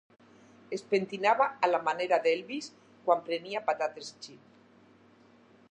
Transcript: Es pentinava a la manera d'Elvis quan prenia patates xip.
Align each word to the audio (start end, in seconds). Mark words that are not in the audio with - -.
Es 0.77 0.83
pentinava 0.93 1.47
a 1.67 1.69
la 1.73 1.81
manera 1.89 2.19
d'Elvis 2.23 2.69
quan 3.09 3.23
prenia 3.29 3.65
patates 3.69 4.13
xip. 4.27 4.53